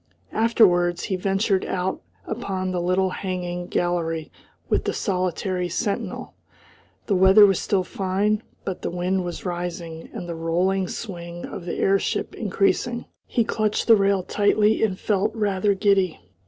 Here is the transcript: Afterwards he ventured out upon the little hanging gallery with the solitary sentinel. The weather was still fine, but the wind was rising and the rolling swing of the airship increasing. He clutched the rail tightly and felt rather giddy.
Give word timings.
Afterwards 0.33 1.03
he 1.03 1.15
ventured 1.15 1.63
out 1.63 2.01
upon 2.25 2.71
the 2.71 2.81
little 2.81 3.11
hanging 3.11 3.67
gallery 3.67 4.31
with 4.67 4.85
the 4.85 4.93
solitary 4.93 5.69
sentinel. 5.69 6.33
The 7.05 7.13
weather 7.15 7.45
was 7.45 7.59
still 7.59 7.83
fine, 7.83 8.41
but 8.65 8.81
the 8.81 8.89
wind 8.89 9.23
was 9.23 9.45
rising 9.45 10.09
and 10.11 10.27
the 10.27 10.33
rolling 10.33 10.87
swing 10.87 11.45
of 11.45 11.65
the 11.65 11.75
airship 11.77 12.33
increasing. 12.33 13.05
He 13.27 13.43
clutched 13.43 13.85
the 13.85 13.95
rail 13.95 14.23
tightly 14.23 14.83
and 14.83 14.97
felt 14.99 15.35
rather 15.35 15.75
giddy. 15.75 16.19